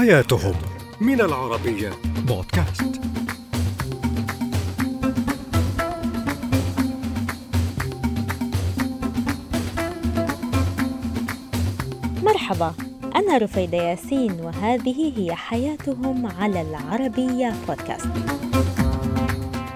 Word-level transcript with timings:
حياتهم 0.00 0.54
من 1.00 1.20
العربية. 1.20 1.90
بودكاست. 2.28 3.00
مرحبا 12.22 12.74
أنا 13.16 13.38
رفيدة 13.38 13.78
ياسين 13.78 14.40
وهذه 14.40 15.12
هي 15.16 15.34
حياتهم 15.34 16.26
على 16.40 16.60
العربية 16.60 17.54
بودكاست. 17.68 18.08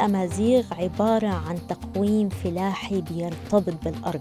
الأمازيغ 0.00 0.64
عبارة 0.72 1.28
عن 1.28 1.58
تقويم 1.68 2.28
فلاحي 2.28 3.00
بيرتبط 3.00 3.84
بالأرض 3.84 4.20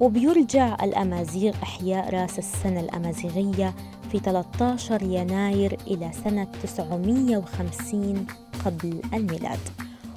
وبيرجع 0.00 0.76
الأمازيغ 0.84 1.54
إحياء 1.62 2.14
رأس 2.14 2.38
السنة 2.38 2.80
الأمازيغية 2.80 3.74
في 4.12 4.18
13 4.18 5.02
يناير 5.02 5.78
إلى 5.86 6.10
سنة 6.24 6.48
950 6.62 8.26
قبل 8.64 9.00
الميلاد. 9.14 9.58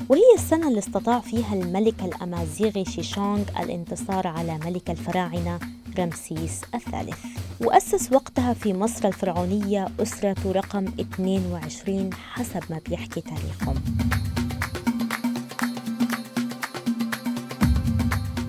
وهي 0.09 0.33
السنة 0.35 0.67
اللي 0.67 0.79
استطاع 0.79 1.19
فيها 1.19 1.53
الملك 1.53 2.03
الأمازيغي 2.03 2.85
شيشونغ 2.85 3.43
الانتصار 3.59 4.27
على 4.27 4.57
ملك 4.65 4.89
الفراعنة 4.89 5.59
رمسيس 5.99 6.61
الثالث. 6.75 7.25
وأسس 7.61 8.11
وقتها 8.11 8.53
في 8.53 8.73
مصر 8.73 9.07
الفرعونية 9.07 9.87
أسرة 9.99 10.51
رقم 10.51 10.85
22 10.85 12.13
حسب 12.13 12.63
ما 12.69 12.79
بيحكي 12.89 13.21
تاريخهم. 13.21 13.75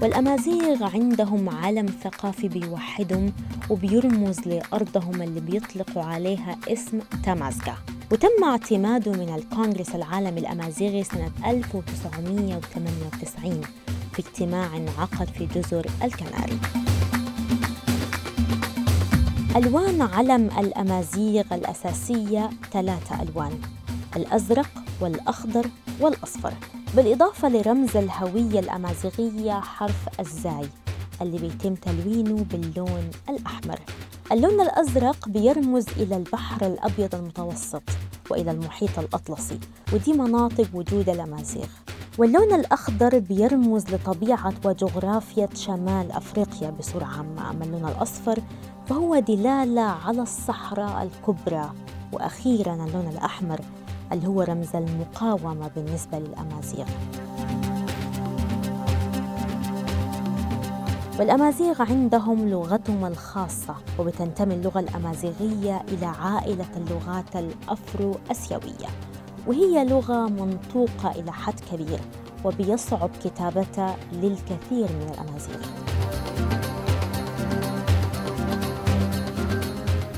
والأمازيغ 0.06 0.84
عندهم 0.94 1.48
علم 1.48 1.86
ثقافي 1.86 2.48
بيوحدهم 2.48 3.32
وبيرمز 3.70 4.40
لأرضهم 4.40 5.22
اللي 5.22 5.40
بيطلقوا 5.40 6.02
عليها 6.02 6.56
اسم 6.68 6.98
تامازغا 7.24 7.76
وتم 8.12 8.44
اعتماده 8.44 9.12
من 9.12 9.34
الكونغرس 9.34 9.94
العالمي 9.94 10.40
الأمازيغي 10.40 11.04
سنة 11.04 11.30
1998 11.46 13.60
في 14.12 14.18
اجتماع 14.18 14.68
عقد 14.98 15.28
في 15.28 15.46
جزر 15.46 15.86
الكناري. 16.02 16.58
ألوان 19.56 20.02
علم 20.02 20.50
الأمازيغ 20.58 21.44
الأساسية 21.52 22.50
ثلاثة 22.72 23.22
ألوان 23.22 23.60
الأزرق 24.16 24.68
والأخضر 25.00 25.66
والأصفر. 26.00 26.54
بالإضافة 26.96 27.48
لرمز 27.48 27.96
الهوية 27.96 28.60
الأمازيغية 28.60 29.60
حرف 29.60 30.20
الزاي 30.20 30.68
اللي 31.22 31.38
بيتم 31.38 31.74
تلوينه 31.74 32.44
باللون 32.50 33.10
الأحمر. 33.28 33.80
اللون 34.32 34.60
الأزرق 34.60 35.28
بيرمز 35.28 35.86
إلى 35.96 36.16
البحر 36.16 36.66
الأبيض 36.66 37.14
المتوسط 37.14 37.82
وإلى 38.30 38.50
المحيط 38.50 38.98
الأطلسي 38.98 39.58
ودي 39.92 40.12
مناطق 40.12 40.66
وجود 40.74 41.08
الأمازيغ. 41.08 41.68
واللون 42.18 42.52
الأخضر 42.52 43.18
بيرمز 43.18 43.84
لطبيعة 43.94 44.54
وجغرافيا 44.64 45.48
شمال 45.54 46.12
أفريقيا 46.12 46.70
بصورة 46.70 47.04
عامة 47.04 47.50
أما 47.50 47.64
اللون 47.64 47.84
الأصفر 47.84 48.40
فهو 48.86 49.18
دلالة 49.18 49.82
على 49.82 50.22
الصحراء 50.22 51.02
الكبرى. 51.02 51.70
وأخيرا 52.12 52.74
اللون 52.74 53.08
الأحمر 53.12 53.60
اللي 54.12 54.26
هو 54.28 54.42
رمز 54.42 54.76
المقاومة 54.76 55.70
بالنسبة 55.76 56.18
للأمازيغ؟ 56.18 56.86
والأمازيغ 61.18 61.82
عندهم 61.82 62.48
لغتهم 62.48 63.04
الخاصة 63.06 63.74
وبتنتمي 63.98 64.54
اللغة 64.54 64.80
الأمازيغية 64.80 65.82
إلى 65.88 66.06
عائلة 66.06 66.66
اللغات 66.76 67.36
الأفرو 67.36 68.14
أسيوية 68.30 68.88
وهي 69.46 69.84
لغة 69.84 70.28
منطوقة 70.28 71.10
إلى 71.10 71.32
حد 71.32 71.60
كبير 71.72 72.00
وبيصعب 72.44 73.10
كتابتها 73.24 73.96
للكثير 74.12 74.88
من 74.92 75.10
الأمازيغ 75.14 75.85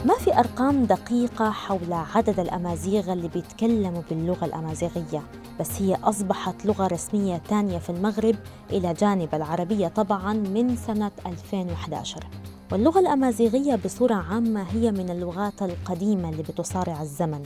ما 0.05 0.15
في 0.15 0.39
أرقام 0.39 0.85
دقيقة 0.85 1.51
حول 1.51 1.93
عدد 1.93 2.41
الأمازيغ 2.41 3.13
اللي 3.13 3.29
بيتكلموا 3.29 4.03
باللغة 4.11 4.45
الأمازيغية؟ 4.45 5.23
بس 5.61 5.83
هي 5.83 5.95
أصبحت 5.95 6.67
لغة 6.67 6.87
رسمية 6.87 7.39
ثانية 7.49 7.79
في 7.79 7.91
المغرب 7.91 8.37
إلى 8.71 8.95
جانب 8.95 9.35
العربية 9.35 9.89
طبعاً 9.89 10.33
من 10.33 10.77
سنة 10.77 11.11
2011 11.27 12.25
واللغة 12.73 13.01
الأمازيغية 13.01 13.75
بصورة 13.85 14.15
عامة 14.15 14.63
هي 14.63 14.91
من 14.93 15.11
اللغات 15.11 15.63
القديمة 15.63 16.29
اللي 16.29 16.43
بتصارع 16.43 17.03
الزمن 17.03 17.43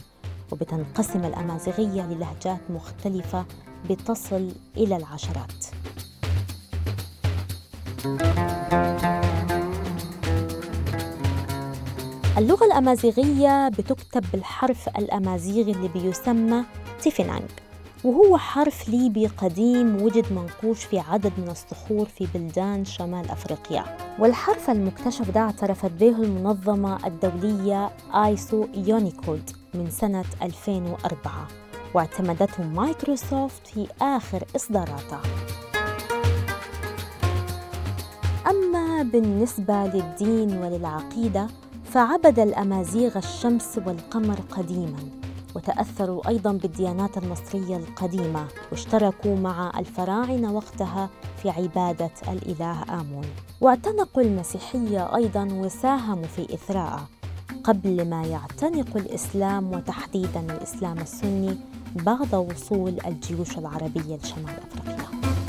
وبتنقسم 0.52 1.24
الأمازيغية 1.24 2.02
للهجات 2.02 2.60
مختلفة 2.70 3.44
بتصل 3.90 4.52
إلى 4.76 4.96
العشرات. 4.96 5.64
اللغة 12.38 12.64
الأمازيغية 12.66 13.68
بتكتب 13.68 14.24
بالحرف 14.32 14.88
الأمازيغي 14.88 15.72
اللي 15.72 15.88
بيسمى 15.88 16.64
تيفينانغ 17.02 17.46
وهو 18.04 18.38
حرف 18.38 18.88
ليبي 18.88 19.26
قديم 19.26 20.02
وجد 20.02 20.32
منقوش 20.32 20.84
في 20.84 20.98
عدد 20.98 21.32
من 21.38 21.48
الصخور 21.50 22.06
في 22.06 22.26
بلدان 22.34 22.84
شمال 22.84 23.30
أفريقيا. 23.30 23.84
والحرف 24.18 24.70
المكتشف 24.70 25.30
ده 25.30 25.40
اعترفت 25.40 25.90
به 25.90 26.08
المنظمة 26.22 27.06
الدولية 27.06 27.90
ISO 28.14 28.66
Unicode 28.74 29.50
من 29.74 29.90
سنة 29.90 30.24
2004 30.42 31.48
واعتمدته 31.94 32.62
مايكروسوفت 32.64 33.66
في 33.66 33.86
آخر 34.02 34.44
إصداراتها 34.56 35.20
أما 38.50 39.02
بالنسبة 39.02 39.74
للدين 39.86 40.56
وللعقيدة 40.58 41.46
فعبد 41.92 42.38
الأمازيغ 42.38 43.18
الشمس 43.18 43.78
والقمر 43.86 44.40
قديما 44.50 44.98
وتأثروا 45.54 46.28
أيضا 46.28 46.52
بالديانات 46.52 47.18
المصرية 47.18 47.76
القديمة 47.76 48.46
واشتركوا 48.70 49.36
مع 49.36 49.72
الفراعنة 49.78 50.52
وقتها 50.52 51.10
في 51.42 51.50
عبادة 51.50 52.10
الإله 52.28 53.00
آمون. 53.00 53.24
واعتنقوا 53.60 54.22
المسيحية 54.22 55.16
أيضا 55.16 55.44
وساهموا 55.52 56.26
في 56.36 56.54
إثراءها 56.54 57.06
قبل 57.64 58.10
ما 58.10 58.22
يعتنق 58.24 58.96
الإسلام 58.96 59.72
وتحديدا 59.72 60.40
الإسلام 60.40 60.98
السني 60.98 61.58
بعد 61.96 62.34
وصول 62.34 62.98
الجيوش 63.06 63.58
العربية 63.58 64.16
لشمال 64.16 64.54
أفريقيا. 64.72 65.41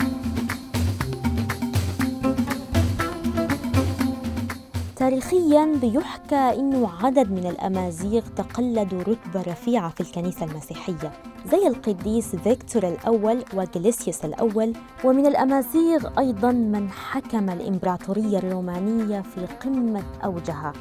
تاريخيا 5.14 5.66
بيحكى 5.82 6.36
إنه 6.36 6.90
عدد 7.04 7.32
من 7.32 7.46
الأمازيغ 7.46 8.22
تقلدوا 8.22 9.00
رتبة 9.02 9.42
رفيعة 9.42 9.90
في 9.90 10.02
الكنيسة 10.02 10.46
المسيحية 10.46 11.12
زي 11.52 11.68
القديس 11.68 12.36
فيكتور 12.36 12.88
الأول 12.88 13.44
وجلاسيوس 13.54 14.26
الأول. 14.26 14.74
ومن 15.04 15.26
الأمازيغ 15.26 16.20
أيضا 16.20 16.52
من 16.52 16.90
حكم 16.92 17.50
الإمبراطورية 17.50 18.38
الرومانية 18.38 19.22
في 19.22 19.46
قمة 19.46 20.04
أوجها 20.24 20.74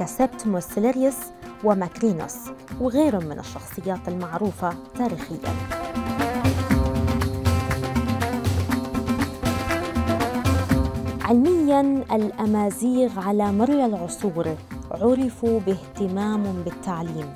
كسبتيموس 0.00 0.64
سيفيريوس 0.64 1.16
وماكرينوس 1.64 2.36
وغيرهم 2.80 3.24
من 3.24 3.38
الشخصيات 3.38 4.08
المعروفة 4.08 4.74
تاريخيا. 4.98 5.38
علميا 11.24 11.63
الأمازيغ 11.80 13.20
على 13.20 13.52
مر 13.52 13.84
العصور 13.84 14.56
عرفوا 14.90 15.60
باهتمامهم 15.60 16.62
بالتعليم. 16.62 17.34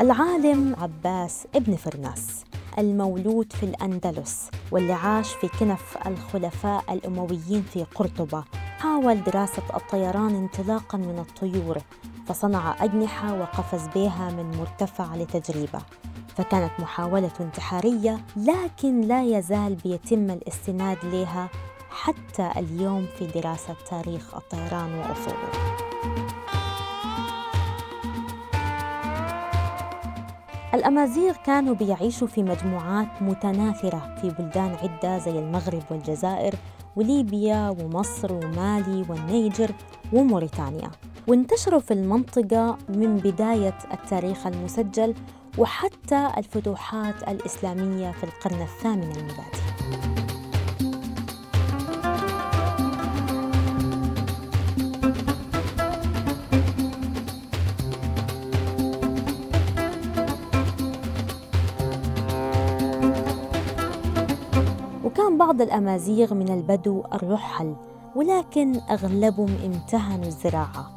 العالم 0.00 0.76
عباس 0.78 1.46
ابن 1.54 1.76
فرناس 1.76 2.44
المولود 2.78 3.52
في 3.52 3.62
الأندلس 3.62 4.50
واللي 4.70 4.92
عاش 4.92 5.32
في 5.32 5.48
كنف 5.48 5.98
الخلفاء 6.06 6.84
الأمويين 6.92 7.62
في 7.72 7.84
قرطبة 7.94 8.44
حاول 8.78 9.24
دراسة 9.24 9.62
الطيران 9.76 10.34
انطلاقا 10.34 10.98
من 10.98 11.18
الطيور 11.18 11.78
فصنع 12.26 12.84
أجنحة 12.84 13.40
وقفز 13.40 13.88
بها 13.94 14.30
من 14.30 14.58
مرتفع 14.58 15.16
لتجربة 15.16 15.78
فكانت 16.36 16.70
محاولة 16.78 17.30
انتحارية 17.40 18.18
لكن 18.36 19.00
لا 19.00 19.22
يزال 19.22 19.74
بيتم 19.74 20.30
الاستناد 20.30 20.98
لها 21.04 21.48
حتى 21.92 22.50
اليوم 22.56 23.06
في 23.18 23.26
دراسة 23.26 23.76
تاريخ 23.90 24.34
الطيران 24.34 24.94
وأصوله. 24.94 25.52
الأمازيغ 30.74 31.32
كانوا 31.46 31.74
بيعيشوا 31.74 32.26
في 32.26 32.42
مجموعات 32.42 33.08
متناثرة 33.22 34.14
في 34.20 34.30
بلدان 34.30 34.76
عدة 34.82 35.18
زي 35.18 35.38
المغرب 35.38 35.82
والجزائر 35.90 36.54
وليبيا 36.96 37.68
ومصر 37.80 38.32
ومالي 38.32 39.04
والنيجر 39.08 39.70
وموريتانيا 40.12 40.90
وانتشروا 41.28 41.80
في 41.80 41.94
المنطقة 41.94 42.78
من 42.88 43.16
بداية 43.16 43.78
التاريخ 43.92 44.46
المسجل 44.46 45.14
وحتى 45.58 46.30
الفتوحات 46.38 47.28
الإسلامية 47.28 48.10
في 48.10 48.24
القرن 48.24 48.62
الثامن 48.62 49.02
الميلادي 49.16 50.11
بعض 65.46 65.62
الأمازيغ 65.62 66.34
من 66.34 66.48
البدو 66.48 67.02
الرحل 67.12 67.74
ولكن 68.16 68.80
أغلبهم 68.90 69.48
امتهنوا 69.64 70.26
الزراعة 70.26 70.90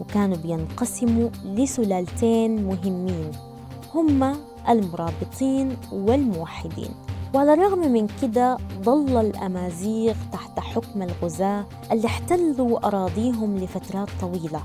وكانوا 0.00 0.36
بينقسموا 0.36 1.28
لسلالتين 1.44 2.64
مهمين 2.64 3.30
هما 3.94 4.36
المرابطين 4.68 5.76
والموحدين. 5.92 6.90
وعلى 7.34 7.54
الرغم 7.54 7.92
من 7.92 8.06
كده 8.22 8.56
ظل 8.82 9.16
الأمازيغ 9.16 10.14
تحت 10.32 10.60
حكم 10.60 11.02
الغزاة 11.02 11.64
اللي 11.92 12.06
احتلوا 12.06 12.86
أراضيهم 12.86 13.56
لفترات 13.58 14.08
طويلة. 14.20 14.62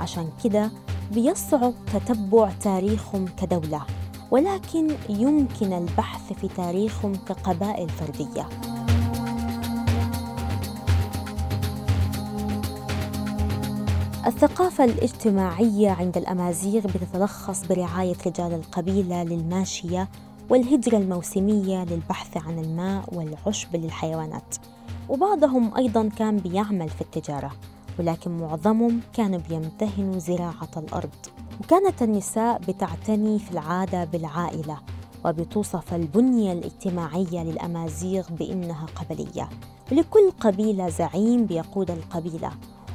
عشان 0.00 0.28
كده 0.44 0.70
بيصعب 1.12 1.72
تتبع 1.94 2.50
تاريخهم 2.62 3.26
كدولة 3.42 3.82
ولكن 4.30 4.88
يمكن 5.08 5.72
البحث 5.72 6.32
في 6.32 6.48
تاريخهم 6.48 7.12
كقبائل 7.28 7.88
فردية. 7.88 8.48
الثقافة 14.26 14.84
الاجتماعية 14.84 15.90
عند 15.90 16.16
الأمازيغ 16.16 16.82
بتتلخص 16.86 17.66
برعاية 17.66 18.14
رجال 18.26 18.52
القبيلة 18.54 19.22
للماشية 19.24 20.08
والهجرة 20.50 20.96
الموسمية 20.96 21.84
للبحث 21.84 22.36
عن 22.36 22.58
الماء 22.58 23.04
والعشب 23.14 23.76
للحيوانات. 23.76 24.56
وبعضهم 25.08 25.76
أيضا 25.76 26.08
كان 26.08 26.36
بيعمل 26.36 26.88
في 26.88 27.00
التجارة 27.00 27.52
ولكن 27.98 28.36
معظمهم 28.38 29.00
كانوا 29.12 29.40
بيمتهنوا 29.48 30.18
زراعة 30.18 30.70
الأرض. 30.76 31.10
وكانت 31.60 32.02
النساء 32.02 32.58
بتعتني 32.58 33.38
في 33.38 33.50
العادة 33.50 34.04
بالعائلة 34.04 34.78
وبتوصف 35.24 35.94
البنية 35.94 36.52
الاجتماعية 36.52 37.42
للأمازيغ 37.44 38.28
بأنها 38.30 38.86
قبلية. 38.94 39.48
ولكل 39.92 40.30
قبيلة 40.40 40.88
زعيم 40.88 41.46
بيقود 41.46 41.90
القبيلة 41.90 42.52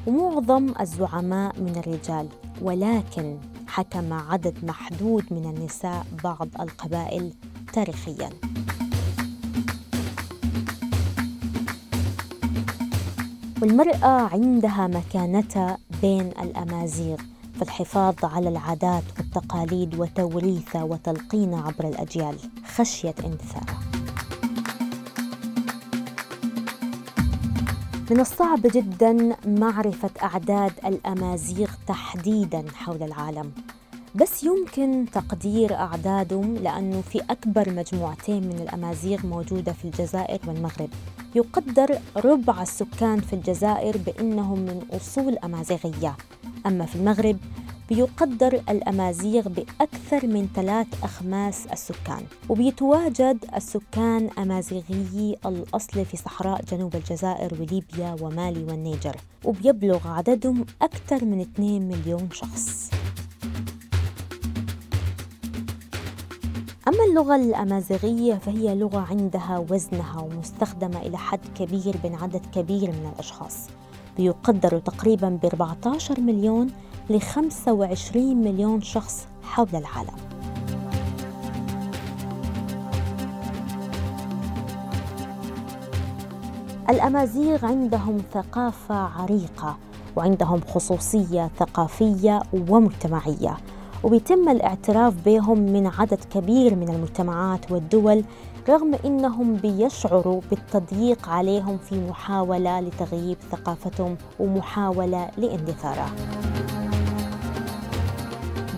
ومعظم 0.07 0.73
الزعماء 0.79 1.59
من 1.59 1.75
الرجال 1.75 2.27
ولكن 2.61 3.37
حكم 3.67 4.13
عدد 4.13 4.65
محدود 4.65 5.23
من 5.31 5.45
النساء 5.45 6.05
بعض 6.23 6.47
القبائل 6.59 7.33
تاريخيا. 7.73 8.29
والمرأة 13.61 14.29
عندها 14.33 14.87
مكانتها 14.87 15.77
بين 16.01 16.27
الأمازيغ 16.27 17.17
في 17.55 17.61
الحفاظ 17.61 18.15
على 18.23 18.49
العادات 18.49 19.03
والتقاليد 19.17 19.99
وتوريثها 19.99 20.83
وتلقينها 20.83 21.61
عبر 21.61 21.87
الأجيال. 21.87 22.35
خشية 22.75 23.15
اندثارها 23.25 23.86
من 28.11 28.19
الصعب 28.19 28.61
جدا 28.61 29.35
معرفة 29.45 30.09
أعداد 30.23 30.71
الأمازيغ 30.85 31.69
تحديدا 31.87 32.65
حول 32.75 33.03
العالم. 33.03 33.51
بس 34.15 34.43
يمكن 34.43 35.05
تقدير 35.13 35.75
أعدادهم 35.75 36.55
لأنه 36.55 37.01
في 37.01 37.21
أكبر 37.29 37.69
مجموعتين 37.69 38.43
من 38.43 38.59
الأمازيغ 38.61 39.25
موجودة 39.25 39.73
في 39.73 39.85
الجزائر 39.85 40.39
والمغرب. 40.47 40.89
يقدر 41.35 41.99
ربع 42.17 42.61
السكان 42.61 43.19
في 43.19 43.33
الجزائر 43.33 43.97
بأنهم 43.97 44.59
من 44.59 44.81
أصول 44.91 45.37
أمازيغية. 45.37 46.17
أما 46.65 46.85
في 46.85 46.95
المغرب 46.95 47.37
بيقدر 47.89 48.53
الأمازيغ 48.69 49.49
بأكثر 49.49 50.27
من 50.27 50.47
ثلاث 50.55 50.87
أخماس 51.03 51.67
السكان 51.67 52.23
وبيتواجد 52.49 53.45
السكان 53.55 54.29
أمازيغي 54.37 55.37
الأصل 55.45 56.05
في 56.05 56.17
صحراء 56.17 56.61
جنوب 56.61 56.95
الجزائر 56.95 57.53
وليبيا 57.53 58.15
ومالي 58.21 58.63
والنيجر 58.63 59.15
وبيبلغ 59.45 60.07
عددهم 60.07 60.65
أكثر 60.81 61.25
من 61.25 61.41
2 61.41 61.87
مليون 61.87 62.29
شخص. 62.31 62.89
أما 66.87 67.03
اللغة 67.09 67.35
الأمازيغية 67.35 68.35
فهي 68.35 68.75
لغة 68.75 68.99
عندها 68.99 69.65
وزنها 69.69 70.21
ومستخدمة 70.21 71.01
إلى 71.01 71.17
حد 71.17 71.39
كبير 71.59 71.97
بين 72.03 72.15
عدد 72.15 72.45
كبير 72.55 72.91
من 72.91 73.11
الأشخاص. 73.13 73.67
بيقدر 74.17 74.79
تقريبا 74.79 75.29
ب 75.29 75.45
14 75.45 76.21
مليون 76.21 76.67
ل 77.09 77.19
25 77.19 78.35
مليون 78.37 78.81
شخص 78.81 79.27
حول 79.43 79.67
العالم. 79.73 80.15
الأمازيغ 86.89 87.65
عندهم 87.65 88.21
ثقافة 88.33 88.95
عريقة 88.95 89.77
وعندهم 90.15 90.61
خصوصية 90.67 91.49
ثقافية 91.59 92.41
ومجتمعية. 92.69 93.57
وبيتم 94.03 94.49
الاعتراف 94.49 95.13
بهم 95.25 95.59
من 95.59 95.87
عدد 95.87 96.19
كبير 96.33 96.75
من 96.75 96.89
المجتمعات 96.89 97.71
والدول 97.71 98.23
رغم 98.69 98.95
إنهم 99.05 99.53
بيشعروا 99.55 100.41
بالتضييق 100.49 101.29
عليهم 101.29 101.77
في 101.77 102.07
محاولة 102.09 102.79
لتغييب 102.79 103.37
ثقافتهم 103.51 104.17
ومحاولة 104.39 105.29
لاندثارها. 105.37 106.11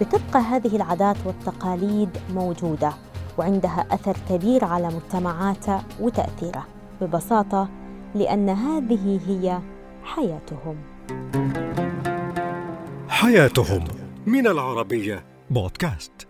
بتبقى 0.02 0.40
هذه 0.40 0.76
العادات 0.76 1.16
والتقاليد 1.26 2.10
موجودة 2.36 2.94
وعندها 3.38 3.86
أثر 3.92 4.18
كبير 4.30 4.66
على 4.66 4.88
مجتمعاتها 4.88 5.84
وتأثيرها 6.02 6.66
ببساطة 7.02 7.68
لأن 8.16 8.50
هذه 8.50 9.20
هي 9.28 9.60
حياتهم 10.04 10.76
حياتهم 13.10 13.84
من 14.30 14.48
العربية. 14.48 15.26
بودكاست. 15.50 16.29